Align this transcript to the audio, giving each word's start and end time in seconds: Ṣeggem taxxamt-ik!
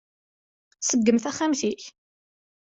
Ṣeggem 0.87 1.17
taxxamt-ik! 1.19 1.83